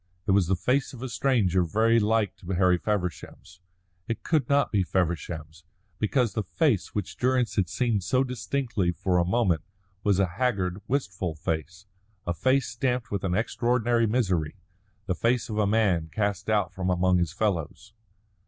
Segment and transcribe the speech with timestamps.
[0.25, 3.59] It was the face of a stranger very like to Harry Feversham's.
[4.07, 5.63] It could not be Feversham's,
[5.99, 9.61] because the face which Durrance had seen so distinctly for a moment
[10.03, 11.85] was a haggard, wistful face
[12.25, 14.55] a face stamped with an extraordinary misery;
[15.05, 17.93] the face of a man cast out from among his fellows.